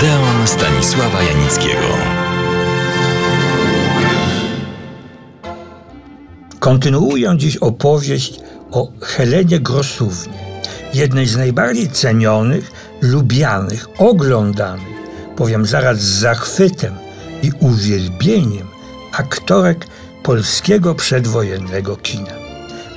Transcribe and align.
Odeon 0.00 0.46
Stanisława 0.46 1.22
Janickiego. 1.22 1.88
Kontynuuję 6.58 7.34
dziś 7.36 7.56
opowieść 7.56 8.40
o 8.70 8.92
Helenie 9.00 9.60
Grosównie, 9.60 10.62
jednej 10.94 11.26
z 11.26 11.36
najbardziej 11.36 11.88
cenionych, 11.88 12.72
lubianych, 13.02 13.86
oglądanych, 13.98 14.98
powiem 15.36 15.66
zaraz 15.66 16.00
z 16.00 16.20
zachwytem 16.20 16.94
i 17.42 17.52
uwielbieniem, 17.60 18.66
aktorek 19.12 19.86
polskiego 20.22 20.94
przedwojennego 20.94 21.96
kina. 21.96 22.32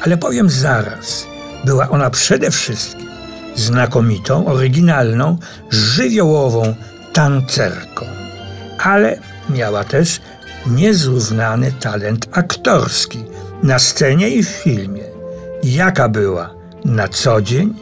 Ale 0.01 0.17
powiem 0.17 0.49
zaraz, 0.49 1.27
była 1.65 1.89
ona 1.89 2.09
przede 2.09 2.51
wszystkim 2.51 3.07
znakomitą, 3.55 4.45
oryginalną, 4.45 5.38
żywiołową 5.70 6.76
tancerką. 7.13 8.05
Ale 8.80 9.17
miała 9.49 9.84
też 9.84 10.21
niezrównany 10.67 11.71
talent 11.71 12.27
aktorski 12.31 13.23
na 13.63 13.80
scenie 13.80 14.30
i 14.30 14.44
w 14.44 14.48
filmie. 14.48 15.04
Jaka 15.63 16.09
była 16.09 16.54
na 16.85 17.07
co 17.07 17.41
dzień 17.41 17.73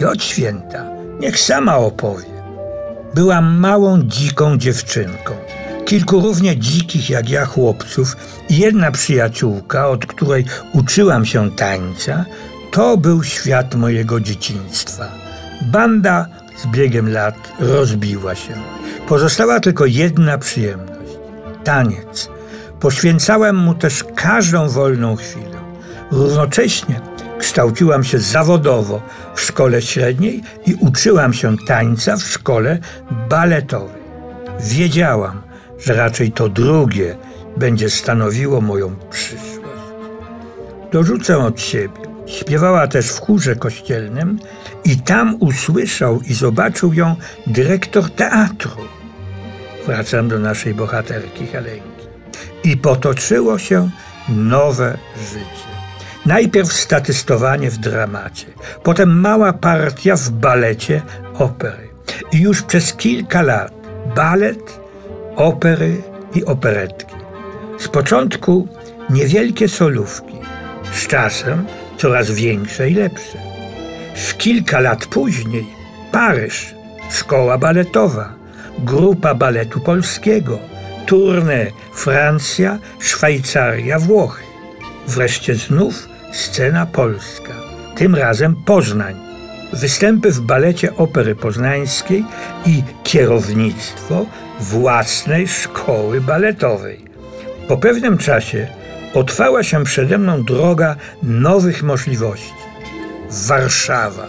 i 0.00 0.04
od 0.04 0.22
święta. 0.22 0.84
Niech 1.20 1.40
sama 1.40 1.76
opowie. 1.76 2.36
Była 3.14 3.40
małą, 3.40 4.02
dziką 4.02 4.58
dziewczynką. 4.58 5.34
Kilku 5.84 6.20
równie 6.20 6.56
dzikich 6.56 7.10
jak 7.10 7.30
ja 7.30 7.46
chłopców 7.46 8.16
i 8.48 8.58
jedna 8.58 8.90
przyjaciółka, 8.90 9.88
od 9.88 10.06
której 10.06 10.44
uczyłam 10.72 11.26
się 11.26 11.50
tańca, 11.50 12.24
to 12.72 12.96
był 12.96 13.24
świat 13.24 13.74
mojego 13.74 14.20
dzieciństwa. 14.20 15.08
Banda 15.62 16.26
z 16.56 16.66
biegiem 16.66 17.12
lat 17.12 17.52
rozbiła 17.60 18.34
się. 18.34 18.54
Pozostała 19.08 19.60
tylko 19.60 19.86
jedna 19.86 20.38
przyjemność 20.38 20.96
taniec. 21.64 22.30
Poświęcałem 22.80 23.56
mu 23.56 23.74
też 23.74 24.04
każdą 24.16 24.68
wolną 24.68 25.16
chwilę. 25.16 25.56
Równocześnie 26.10 27.00
kształciłam 27.38 28.04
się 28.04 28.18
zawodowo 28.18 29.02
w 29.34 29.40
szkole 29.40 29.82
średniej 29.82 30.42
i 30.66 30.74
uczyłam 30.74 31.32
się 31.32 31.56
tańca 31.66 32.16
w 32.16 32.22
szkole 32.22 32.78
baletowej. 33.28 34.02
Wiedziałam, 34.60 35.42
że 35.78 35.94
raczej 35.94 36.32
to 36.32 36.48
drugie 36.48 37.16
będzie 37.56 37.90
stanowiło 37.90 38.60
moją 38.60 38.96
przyszłość. 39.10 39.86
Dorzucę 40.92 41.38
od 41.38 41.60
siebie. 41.60 42.15
Śpiewała 42.26 42.86
też 42.86 43.08
w 43.10 43.20
chórze 43.20 43.56
kościelnym 43.56 44.38
i 44.84 44.96
tam 44.96 45.36
usłyszał 45.40 46.20
i 46.20 46.34
zobaczył 46.34 46.92
ją 46.92 47.16
dyrektor 47.46 48.10
teatru. 48.10 48.70
Wracam 49.86 50.28
do 50.28 50.38
naszej 50.38 50.74
bohaterki 50.74 51.46
Helenki. 51.46 52.06
I 52.64 52.76
potoczyło 52.76 53.58
się 53.58 53.90
nowe 54.28 54.98
życie. 55.32 55.66
Najpierw 56.26 56.72
statystowanie 56.72 57.70
w 57.70 57.78
dramacie, 57.78 58.46
potem 58.82 59.20
mała 59.20 59.52
partia 59.52 60.16
w 60.16 60.30
balecie 60.30 61.02
opery. 61.34 61.88
I 62.32 62.40
już 62.40 62.62
przez 62.62 62.94
kilka 62.94 63.42
lat 63.42 63.76
balet, 64.14 64.80
opery 65.36 66.02
i 66.34 66.44
operetki. 66.44 67.14
Z 67.78 67.88
początku 67.88 68.68
niewielkie 69.10 69.68
solówki, 69.68 70.34
z 70.92 71.06
czasem 71.06 71.66
coraz 71.96 72.30
większe 72.30 72.90
i 72.90 72.94
lepsze. 72.94 73.38
W 74.14 74.36
kilka 74.36 74.80
lat 74.80 75.06
później 75.06 75.66
Paryż, 76.12 76.74
szkoła 77.10 77.58
baletowa, 77.58 78.34
grupa 78.78 79.34
baletu 79.34 79.80
polskiego, 79.80 80.58
tournée 81.06 81.72
Francja, 81.94 82.78
Szwajcaria, 82.98 83.98
Włochy. 83.98 84.42
Wreszcie 85.06 85.54
znów 85.54 86.08
scena 86.32 86.86
polska, 86.86 87.52
tym 87.96 88.14
razem 88.14 88.56
Poznań. 88.56 89.14
Występy 89.72 90.30
w 90.30 90.40
balecie 90.40 90.96
Opery 90.96 91.34
Poznańskiej 91.34 92.24
i 92.66 92.82
kierownictwo 93.04 94.26
własnej 94.60 95.48
szkoły 95.48 96.20
baletowej. 96.20 97.04
Po 97.68 97.76
pewnym 97.76 98.18
czasie 98.18 98.68
otwarła 99.14 99.62
się 99.62 99.84
przede 99.84 100.18
mną 100.18 100.44
droga 100.44 100.96
nowych 101.22 101.82
możliwości. 101.82 102.52
Warszawa. 103.30 104.26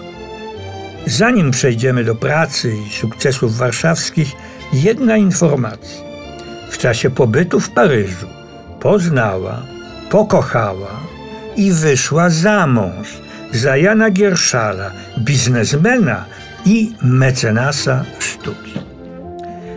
Zanim 1.06 1.52
przejdziemy 1.52 2.04
do 2.04 2.16
pracy 2.16 2.74
i 2.88 2.94
sukcesów 2.94 3.58
warszawskich, 3.58 4.32
jedna 4.74 5.18
informacja. 5.18 6.02
W 6.70 6.78
czasie 6.78 7.10
pobytu 7.10 7.60
w 7.60 7.70
Paryżu 7.70 8.28
poznała, 8.80 9.62
pokochała 10.10 11.00
i 11.56 11.72
wyszła 11.72 12.30
za 12.30 12.68
mąż 12.68 13.08
za 13.52 13.78
Jana 13.78 14.10
Gierszala, 14.10 14.92
biznesmena 15.20 16.26
i 16.66 16.92
mecenasa 17.02 18.06
sztuki. 18.20 18.74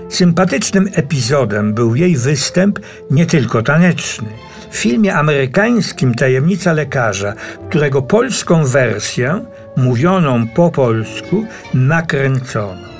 Sympatycznym 0.08 0.88
epizodem 0.94 1.74
był 1.74 1.94
jej 1.94 2.16
występ 2.16 2.78
nie 3.10 3.26
tylko 3.26 3.62
taneczny. 3.62 4.28
W 4.70 4.76
filmie 4.76 5.14
amerykańskim 5.14 6.14
Tajemnica 6.14 6.72
lekarza, 6.72 7.34
którego 7.68 8.02
polską 8.02 8.64
wersję, 8.64 9.44
mówioną 9.76 10.46
po 10.46 10.70
polsku, 10.70 11.44
nakręcono. 11.74 12.90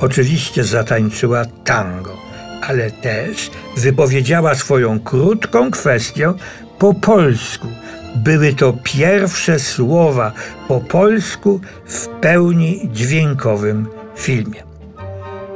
Oczywiście 0.00 0.64
zatańczyła 0.64 1.44
tango, 1.64 2.16
ale 2.62 2.90
też 2.90 3.50
wypowiedziała 3.76 4.54
swoją 4.54 5.00
krótką 5.00 5.70
kwestię 5.70 6.32
po 6.78 6.94
polsku. 6.94 7.68
Były 8.16 8.54
to 8.54 8.74
pierwsze 8.82 9.58
słowa 9.58 10.32
po 10.68 10.80
polsku 10.80 11.60
w 11.86 12.08
pełni 12.08 12.88
dźwiękowym 12.92 13.86
filmie. 14.16 14.62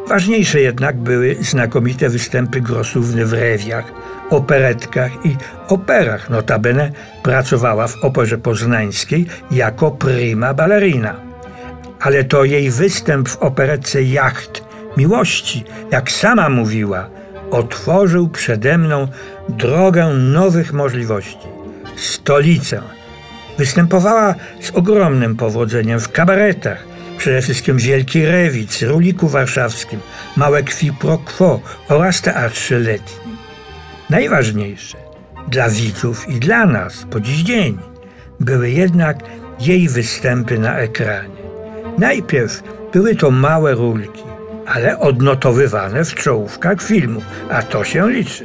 Ważniejsze 0.08 0.60
jednak 0.60 0.96
były 0.96 1.36
znakomite 1.40 2.08
występy 2.08 2.60
Grosówny 2.60 3.26
w 3.26 3.32
rewiach, 3.32 3.92
operetkach 4.30 5.26
i 5.26 5.36
operach. 5.68 6.30
Notabene 6.30 6.92
pracowała 7.22 7.88
w 7.88 8.04
Operze 8.04 8.38
Poznańskiej 8.38 9.26
jako 9.50 9.90
prima 9.90 10.54
ballerina. 10.54 11.14
Ale 12.00 12.24
to 12.24 12.44
jej 12.44 12.70
występ 12.70 13.28
w 13.28 13.36
operetce 13.36 14.02
Jacht 14.02 14.64
Miłości, 14.96 15.64
jak 15.90 16.10
sama 16.10 16.48
mówiła, 16.48 17.08
otworzył 17.50 18.28
przede 18.28 18.78
mną 18.78 19.08
drogę 19.48 20.06
nowych 20.08 20.72
możliwości. 20.72 21.48
Stolicę. 21.96 22.82
Występowała 23.58 24.34
z 24.60 24.70
ogromnym 24.70 25.36
powodzeniem 25.36 26.00
w 26.00 26.12
kabaretach, 26.12 26.84
przede 27.18 27.42
wszystkim 27.42 27.78
Wielki 27.78 28.26
Rewi, 28.26 28.66
Cyruliku 28.66 29.28
Warszawskim, 29.28 30.00
Małe 30.36 30.62
Kwi 30.62 30.92
Pro 30.92 31.18
Quo 31.18 31.60
oraz 31.88 32.22
Teatrze 32.22 32.78
Letnim. 32.78 33.29
Najważniejsze 34.10 34.96
dla 35.48 35.68
widzów 35.68 36.28
i 36.28 36.40
dla 36.40 36.66
nas 36.66 37.06
po 37.10 37.20
dziś 37.20 37.42
dzień 37.42 37.78
były 38.40 38.70
jednak 38.70 39.16
jej 39.60 39.88
występy 39.88 40.58
na 40.58 40.78
ekranie. 40.78 41.40
Najpierw 41.98 42.62
były 42.92 43.16
to 43.16 43.30
małe 43.30 43.74
rulki, 43.74 44.22
ale 44.66 44.98
odnotowywane 44.98 46.04
w 46.04 46.14
czołówkach 46.14 46.82
filmu, 46.82 47.20
a 47.50 47.62
to 47.62 47.84
się 47.84 48.10
liczy. 48.10 48.44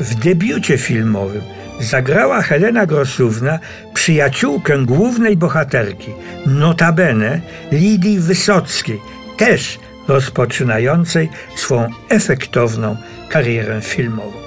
W 0.00 0.14
debiucie 0.14 0.78
filmowym 0.78 1.42
zagrała 1.80 2.42
Helena 2.42 2.86
Grosówna 2.86 3.58
przyjaciółkę 3.94 4.78
głównej 4.78 5.36
bohaterki, 5.36 6.10
notabene 6.46 7.40
Lidii 7.72 8.18
Wysockiej, 8.20 9.00
też 9.38 9.78
rozpoczynającej 10.08 11.28
swą 11.56 11.88
efektowną 12.08 12.96
karierę 13.28 13.80
filmową. 13.80 14.43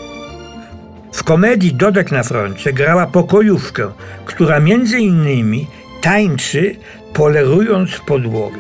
W 1.18 1.24
komedii 1.24 1.74
Dodek 1.74 2.12
na 2.12 2.24
froncie 2.24 2.74
grała 2.74 3.08
pokojówkę, 3.08 3.92
która 4.26 4.60
między 4.60 5.00
innymi 5.00 5.68
tańczy 6.02 6.76
polerując 7.14 8.00
podłogę. 8.00 8.58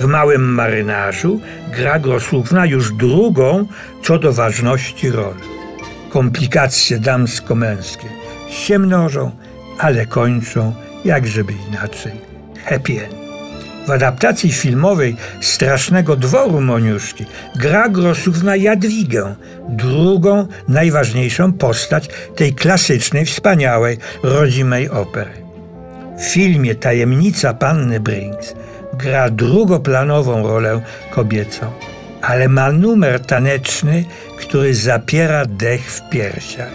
W 0.00 0.04
Małym 0.04 0.54
Marynarzu 0.54 1.40
gra 1.76 1.98
Grosówna 1.98 2.66
już 2.66 2.92
drugą 2.92 3.66
co 4.02 4.18
do 4.18 4.32
ważności 4.32 5.10
rolę. 5.10 5.40
Komplikacje 6.10 6.98
damsko-męskie 6.98 8.08
się 8.50 8.78
mnożą, 8.78 9.30
ale 9.78 10.06
kończą, 10.06 10.74
jak 11.04 11.26
żeby 11.26 11.52
inaczej, 11.68 12.12
happy 12.64 12.92
end. 12.92 13.27
W 13.88 13.90
adaptacji 13.90 14.52
filmowej 14.52 15.16
Strasznego 15.40 16.16
Dworu 16.16 16.60
Moniuszki 16.60 17.24
gra 17.56 17.88
Grosówna 17.88 18.56
Jadwigę, 18.56 19.34
drugą 19.68 20.46
najważniejszą 20.68 21.52
postać 21.52 22.08
tej 22.36 22.54
klasycznej, 22.54 23.24
wspaniałej, 23.24 23.98
rodzimej 24.22 24.90
opery. 24.90 25.30
W 26.18 26.22
filmie 26.22 26.74
Tajemnica 26.74 27.54
Panny 27.54 28.00
Brinks 28.00 28.54
gra 28.94 29.30
drugoplanową 29.30 30.42
rolę 30.42 30.80
kobiecą 31.10 31.72
ale 32.22 32.48
ma 32.48 32.72
numer 32.72 33.20
taneczny, 33.20 34.04
który 34.38 34.74
zapiera 34.74 35.46
dech 35.46 35.92
w 35.92 36.10
piersiach. 36.10 36.72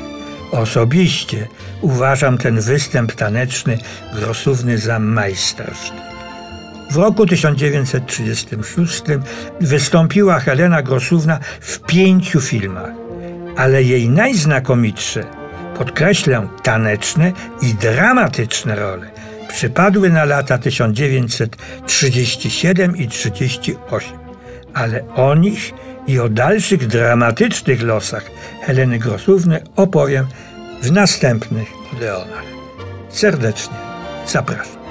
Osobiście 0.51 1.47
uważam 1.81 2.37
ten 2.37 2.61
występ 2.61 3.11
taneczny 3.11 3.77
grosówny 4.13 4.77
za 4.77 4.99
majstersztyk. 4.99 6.12
W 6.93 6.97
roku 6.97 7.25
1936 7.25 9.03
wystąpiła 9.61 10.39
Helena 10.39 10.81
Grosówna 10.81 11.39
w 11.59 11.79
pięciu 11.79 12.41
filmach, 12.41 12.91
ale 13.57 13.83
jej 13.83 14.09
najznakomitsze, 14.09 15.23
podkreślę, 15.77 16.47
taneczne 16.63 17.31
i 17.61 17.73
dramatyczne 17.73 18.75
role 18.75 19.11
przypadły 19.47 20.09
na 20.09 20.25
lata 20.25 20.57
1937 20.57 22.97
i 22.97 23.07
1938. 23.07 24.19
Ale 24.73 25.03
o 25.15 25.35
nich 25.35 25.73
i 26.07 26.19
o 26.19 26.29
dalszych 26.29 26.87
dramatycznych 26.87 27.81
losach 27.81 28.23
Heleny 28.61 28.99
Grosówny 28.99 29.61
opowiem 29.75 30.25
w 30.81 30.91
następnych 30.91 31.67
Odeonach. 31.93 32.43
Serdecznie 33.09 33.75
zapraszam. 34.27 34.82